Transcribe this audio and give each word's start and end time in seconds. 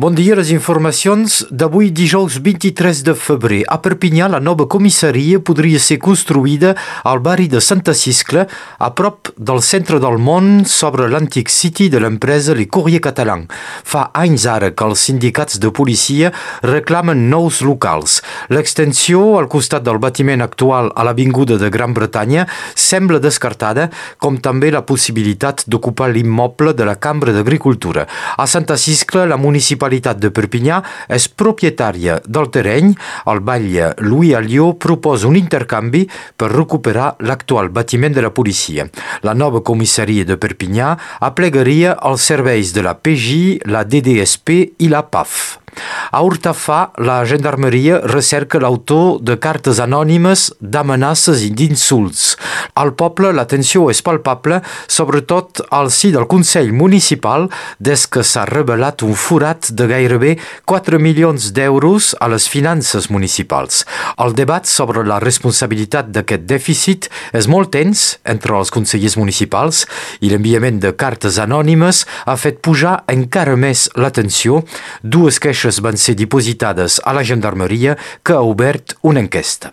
Bon 0.00 0.14
dia, 0.16 0.32
les 0.32 0.48
informacions 0.54 1.42
d'avui 1.52 1.90
dijous 1.92 2.38
23 2.40 3.02
de 3.04 3.12
febrer. 3.12 3.58
A 3.68 3.76
Perpinyà, 3.84 4.30
la 4.32 4.38
nova 4.40 4.64
comissaria 4.64 5.42
podria 5.44 5.76
ser 5.76 5.98
construïda 6.00 6.70
al 7.04 7.18
barri 7.20 7.50
de 7.52 7.60
Santa 7.60 7.92
Ciscla, 7.92 8.46
a 8.80 8.88
prop 8.96 9.28
del 9.36 9.60
centre 9.60 9.98
del 10.00 10.16
món, 10.16 10.64
sobre 10.64 11.04
l'antic 11.12 11.52
city 11.52 11.90
de 11.92 12.00
l'empresa 12.00 12.56
Le 12.56 12.64
Courrier 12.64 13.02
Catalan. 13.04 13.42
Fa 13.84 14.06
anys 14.16 14.46
ara 14.48 14.70
que 14.72 14.86
els 14.88 15.02
sindicats 15.04 15.60
de 15.60 15.68
policia 15.68 16.32
reclamen 16.64 17.26
nous 17.28 17.60
locals. 17.60 18.22
L'extensió 18.48 19.36
al 19.36 19.50
costat 19.52 19.84
del 19.84 20.00
batiment 20.00 20.40
actual 20.40 20.88
a 20.96 21.04
l'Avinguda 21.04 21.60
de 21.60 21.68
Gran 21.68 21.92
Bretanya 21.92 22.46
sembla 22.72 23.20
descartada, 23.20 23.90
com 24.16 24.40
també 24.40 24.72
la 24.72 24.80
possibilitat 24.80 25.68
d'ocupar 25.68 26.08
l'immoble 26.08 26.72
de 26.72 26.88
la 26.88 26.96
Cambra 26.96 27.36
d'Agricultura. 27.36 28.08
A 28.40 28.48
Santa 28.48 28.80
Ciscla, 28.80 29.28
la 29.28 29.36
municipalitat 29.36 29.89
Municipalitat 29.90 30.20
de 30.22 30.30
Perpinyà 30.30 30.76
és 31.10 31.26
propietària 31.28 32.20
del 32.22 32.46
terreny. 32.54 32.92
El 33.26 33.40
batlle 33.42 33.90
Louis 34.06 34.36
Allió 34.38 34.74
proposa 34.78 35.26
un 35.26 35.36
intercanvi 35.36 36.04
per 36.36 36.52
recuperar 36.52 37.16
l'actual 37.26 37.70
batiment 37.74 38.14
de 38.14 38.22
la 38.22 38.30
policia. 38.30 38.86
La 39.26 39.34
nova 39.34 39.62
comissaria 39.62 40.24
de 40.24 40.38
Perpinyà 40.38 40.96
aplegaria 41.20 41.96
els 42.06 42.22
serveis 42.22 42.70
de 42.72 42.86
la 42.86 42.94
PJ, 42.94 43.66
la 43.66 43.82
DDSP 43.82 44.78
i 44.78 44.88
la 44.88 45.02
PAF. 45.02 45.58
A 46.10 46.22
Urtafà, 46.26 46.90
la 46.98 47.20
gendarmeria 47.24 48.00
recerca 48.10 48.58
l'autor 48.58 49.20
de 49.22 49.36
cartes 49.38 49.78
anònimes 49.78 50.48
d'amenaces 50.60 51.44
i 51.46 51.50
d'insults. 51.54 52.34
Al 52.74 52.92
poble 52.98 53.30
l'atenció 53.36 53.86
és 53.92 54.02
palpable, 54.02 54.60
sobretot 54.90 55.62
al 55.70 55.92
si 55.94 56.10
del 56.10 56.26
Consell 56.30 56.72
Municipal, 56.74 57.46
des 57.78 58.06
que 58.10 58.24
s'ha 58.26 58.46
revelat 58.50 59.04
un 59.06 59.14
forat 59.14 59.70
de 59.70 59.86
gairebé 59.90 60.32
4 60.66 60.98
milions 60.98 61.52
d'euros 61.54 62.10
a 62.18 62.28
les 62.32 62.48
finances 62.50 63.10
municipals. 63.10 63.84
El 64.18 64.34
debat 64.34 64.66
sobre 64.66 65.04
la 65.06 65.20
responsabilitat 65.22 66.10
d'aquest 66.10 66.46
dèficit 66.50 67.10
és 67.36 67.46
molt 67.46 67.70
tens 67.76 68.18
entre 68.26 68.58
els 68.58 68.74
consellers 68.74 69.16
municipals 69.20 69.84
i 70.20 70.32
l'enviament 70.32 70.82
de 70.82 70.90
cartes 70.98 71.38
anònimes 71.38 72.02
ha 72.26 72.36
fet 72.40 72.58
pujar 72.64 73.04
encara 73.10 73.54
més 73.54 73.86
l'atenció. 73.94 74.64
Dues 75.02 75.38
queixes 75.38 75.59
queixes 75.60 75.80
van 75.84 75.98
ser 76.00 76.14
dipositades 76.16 77.00
a 77.04 77.12
la 77.12 77.22
gendarmeria 77.26 77.96
que 78.24 78.32
ha 78.32 78.40
obert 78.40 78.94
una 79.02 79.20
enquesta. 79.20 79.70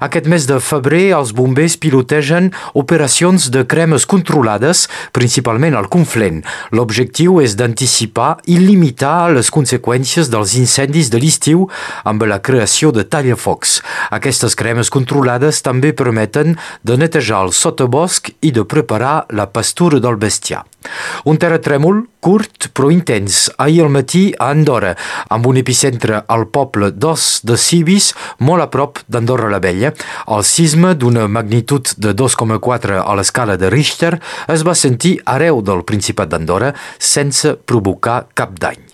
Aquest 0.00 0.26
mes 0.32 0.46
de 0.48 0.56
febrer 0.64 1.12
els 1.16 1.34
bombers 1.36 1.76
pilotegen 1.76 2.52
operacions 2.74 3.50
de 3.52 3.64
cremes 3.68 4.06
controlades, 4.08 4.86
principalment 5.12 5.76
al 5.76 5.90
Conflent. 5.92 6.40
L'objectiu 6.72 7.42
és 7.44 7.56
d'anticipar 7.56 8.38
i 8.48 8.56
limitar 8.62 9.32
les 9.34 9.50
conseqüències 9.52 10.30
dels 10.32 10.56
incendis 10.56 11.10
de 11.12 11.20
l'estiu 11.20 11.66
amb 12.04 12.24
la 12.24 12.40
creació 12.40 12.92
de 12.92 13.04
tallafocs. 13.04 13.82
Aquestes 14.16 14.56
cremes 14.56 14.90
controlades 14.90 15.60
també 15.66 15.92
permeten 15.92 16.56
de 16.82 16.96
netejar 16.96 17.44
el 17.44 17.52
sotabosc 17.52 18.32
i 18.40 18.54
de 18.56 18.64
preparar 18.64 19.26
la 19.36 19.50
pastura 19.52 20.00
del 20.00 20.16
bestiar. 20.16 20.64
Un 21.26 21.38
terratrèmol 21.42 22.04
curt 22.22 22.70
però 22.74 22.90
intens 22.94 23.46
ahir 23.62 23.84
al 23.84 23.92
matí 23.94 24.28
a 24.38 24.50
Andorra, 24.54 24.94
amb 25.28 25.46
un 25.46 25.60
epicentre 25.60 26.22
al 26.26 26.46
poble 26.52 26.90
d'Os 26.94 27.42
de 27.46 27.58
Cibis, 27.60 28.12
molt 28.38 28.66
a 28.66 28.70
prop 28.72 29.02
d'Andorra 29.08 29.50
la 29.52 29.60
Vella. 29.62 29.92
El 30.26 30.44
sisme 30.46 30.94
d'una 30.94 31.26
magnitud 31.28 31.94
de 31.98 32.14
2,4 32.14 33.00
a 33.02 33.16
l'escala 33.18 33.58
de 33.60 33.70
Richter 33.72 34.16
es 34.52 34.66
va 34.66 34.78
sentir 34.78 35.16
arreu 35.24 35.62
del 35.62 35.84
Principat 35.88 36.30
d'Andorra 36.32 36.74
sense 36.98 37.56
provocar 37.66 38.26
cap 38.34 38.58
dany. 38.60 38.85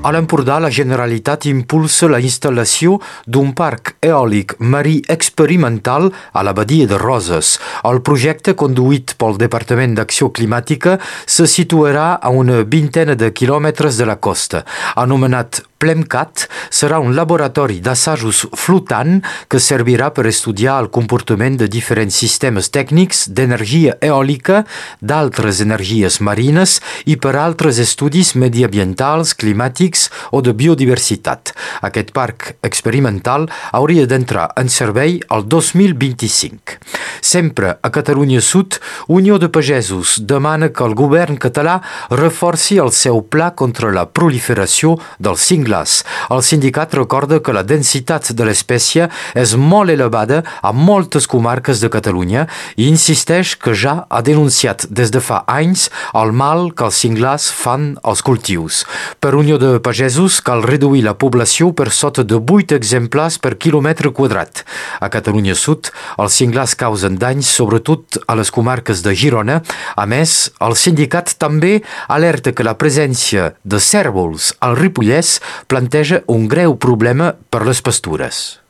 A 0.00 0.12
l'Empordà, 0.14 0.60
la 0.62 0.68
Generalitat 0.70 1.48
impulsa 1.50 2.06
la 2.06 2.20
instal·lació 2.22 3.00
d'un 3.26 3.50
parc 3.58 3.96
eòlic 4.06 4.54
marí 4.62 5.00
experimental 5.10 6.06
a 6.30 6.44
la 6.46 6.54
badia 6.54 6.86
de 6.86 7.00
Roses. 7.02 7.56
El 7.82 7.98
projecte, 8.06 8.54
conduït 8.54 9.16
pel 9.18 9.34
Departament 9.42 9.96
d'Acció 9.98 10.30
Climàtica, 10.30 11.00
se 11.26 11.48
situarà 11.50 12.12
a 12.22 12.30
una 12.30 12.62
vintena 12.62 13.18
de 13.18 13.32
quilòmetres 13.34 13.98
de 13.98 14.06
la 14.06 14.20
costa. 14.22 14.62
Anomenat 14.94 15.64
PLEMCAT 15.78 16.48
serà 16.74 16.98
un 16.98 17.14
laboratori 17.14 17.78
d'assajos 17.78 18.40
flotant 18.58 19.20
que 19.46 19.60
servirà 19.62 20.08
per 20.14 20.24
estudiar 20.26 20.74
el 20.82 20.88
comportament 20.90 21.58
de 21.60 21.68
diferents 21.70 22.16
sistemes 22.18 22.72
tècnics 22.74 23.28
d'energia 23.30 23.94
eòlica, 24.02 24.64
d'altres 24.98 25.60
energies 25.62 26.18
marines 26.18 26.78
i 27.06 27.14
per 27.14 27.36
altres 27.38 27.78
estudis 27.78 28.34
mediambientals, 28.34 29.36
climàtics 29.38 30.08
o 30.34 30.42
de 30.42 30.56
biodiversitat. 30.58 31.54
Aquest 31.86 32.10
parc 32.10 32.56
experimental 32.66 33.46
hauria 33.70 34.08
d'entrar 34.10 34.48
en 34.58 34.66
servei 34.68 35.20
el 35.30 35.46
2025. 35.46 36.80
Sempre 37.22 37.76
a 37.82 37.92
Catalunya 37.94 38.42
Sud, 38.42 38.80
Unió 39.06 39.38
de 39.38 39.48
Pagesos 39.48 40.18
demana 40.26 40.72
que 40.74 40.82
el 40.84 40.98
govern 40.98 41.38
català 41.38 41.78
reforci 42.10 42.78
el 42.82 42.90
seu 42.90 43.22
pla 43.22 43.52
contra 43.54 43.92
la 43.94 44.08
proliferació 44.10 44.96
del 45.22 45.38
cingle 45.38 45.67
senglars. 45.68 46.04
El 46.30 46.42
sindicat 46.42 46.94
recorda 46.94 47.40
que 47.40 47.52
la 47.52 47.62
densitat 47.62 48.32
de 48.32 48.44
l'espècie 48.44 49.08
és 49.34 49.54
molt 49.56 49.90
elevada 49.90 50.42
a 50.62 50.72
moltes 50.72 51.26
comarques 51.26 51.80
de 51.80 51.88
Catalunya 51.88 52.46
i 52.76 52.88
insisteix 52.88 53.56
que 53.56 53.74
ja 53.74 54.06
ha 54.08 54.22
denunciat 54.22 54.86
des 54.90 55.10
de 55.10 55.20
fa 55.20 55.44
anys 55.46 55.90
el 56.14 56.32
mal 56.32 56.72
que 56.72 56.84
els 56.84 56.96
singlars 56.96 57.50
fan 57.50 57.98
als 58.02 58.22
cultius. 58.22 58.84
Per 59.20 59.34
Unió 59.34 59.58
de 59.58 59.78
Pagesos 59.80 60.40
cal 60.40 60.62
reduir 60.62 61.04
la 61.04 61.14
població 61.14 61.72
per 61.72 61.90
sota 61.90 62.24
de 62.24 62.36
8 62.38 62.74
exemplars 62.76 63.38
per 63.38 63.56
quilòmetre 63.56 64.12
quadrat. 64.12 64.64
A 65.00 65.08
Catalunya 65.08 65.54
Sud, 65.54 65.90
els 66.18 66.34
singlars 66.34 66.74
causen 66.74 67.18
danys 67.18 67.48
sobretot 67.48 68.20
a 68.26 68.36
les 68.38 68.50
comarques 68.50 69.02
de 69.02 69.14
Girona. 69.14 69.62
A 69.96 70.06
més, 70.06 70.50
el 70.60 70.76
sindicat 70.76 71.34
també 71.38 71.82
alerta 72.08 72.52
que 72.52 72.66
la 72.66 72.76
presència 72.78 73.52
de 73.64 73.80
cèrvols 73.82 74.52
al 74.64 74.76
Ripollès 74.78 75.38
planteja 75.66 76.22
un 76.26 76.46
greu 76.48 76.76
problema 76.76 77.34
per 77.50 77.64
les 77.66 77.82
pastures. 77.82 78.60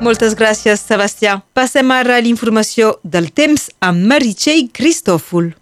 Moltes 0.00 0.32
gràcies, 0.34 0.80
Sebastià. 0.80 1.36
Passem 1.52 1.90
ara 1.92 2.16
a 2.16 2.22
l'informació 2.24 2.94
del 3.04 3.28
temps 3.36 3.68
amb 3.84 4.06
Meritxell 4.08 4.70
Cristòfol. 4.72 5.52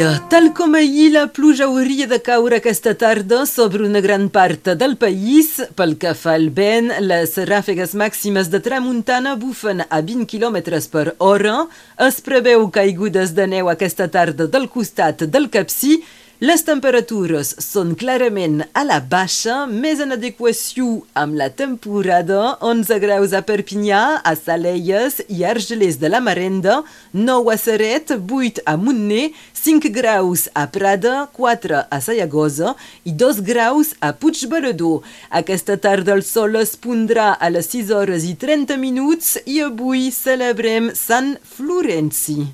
Dia. 0.00 0.20
Tal 0.28 0.52
com 0.54 0.74
ahir, 0.74 1.12
la 1.12 1.26
pluja 1.26 1.66
hauria 1.66 2.06
de 2.06 2.18
caure 2.20 2.56
aquesta 2.56 2.94
tarda 2.94 3.44
sobre 3.46 3.84
una 3.84 4.00
gran 4.00 4.28
part 4.28 4.72
del 4.80 4.96
país. 4.96 5.60
Pel 5.76 5.96
que 6.00 6.14
fa 6.14 6.36
al 6.38 6.48
vent, 6.56 6.92
les 7.04 7.36
ràfegues 7.50 7.94
màximes 7.98 8.50
de 8.52 8.60
tramuntana 8.64 9.36
bufen 9.40 9.84
a 9.88 10.00
20 10.00 10.26
km 10.30 10.80
per 10.92 11.14
hora. 11.18 11.66
Es 12.08 12.20
preveu 12.24 12.68
caigudes 12.70 13.34
de 13.36 13.46
neu 13.46 13.68
aquesta 13.68 14.08
tarda 14.08 14.46
del 14.46 14.68
costat 14.72 15.26
del 15.28 15.50
Capcí 15.50 16.00
les 16.40 16.62
temperatures 16.64 17.50
són 17.60 17.90
clarament 18.00 18.62
a 18.72 18.80
la 18.88 18.96
baixa, 19.04 19.66
més 19.68 19.98
en 20.00 20.14
adequació 20.14 21.02
amb 21.12 21.36
la 21.36 21.50
temporada, 21.52 22.54
11 22.64 22.96
graus 23.02 23.34
a 23.36 23.42
Perpinyà, 23.44 24.00
a 24.24 24.32
Salelles 24.38 25.18
i 25.28 25.44
Argelers 25.44 25.98
de 26.00 26.08
la 26.08 26.22
Marenda, 26.24 26.78
9 27.12 27.52
a 27.52 27.58
Seret, 27.60 28.14
8 28.16 28.64
a 28.64 28.78
Montner, 28.80 29.26
5 29.60 29.92
graus 29.92 30.46
a 30.56 30.64
Prada, 30.72 31.26
4 31.36 31.82
a 31.92 32.00
Sayagosa 32.00 32.72
i 33.04 33.12
2 33.12 33.42
graus 33.44 33.92
a 34.00 34.14
Puigbalador. 34.16 35.04
Aquesta 35.28 35.76
tarda 35.76 36.16
el 36.16 36.24
sol 36.24 36.56
es 36.62 36.72
pondrà 36.72 37.34
a 37.36 37.52
les 37.52 37.68
6 37.76 37.92
hores 37.92 38.24
i 38.24 38.32
30 38.32 38.80
minuts 38.80 39.36
i 39.44 39.60
avui 39.68 40.08
celebrem 40.08 40.88
Sant 40.96 41.36
Florenci. 41.44 42.50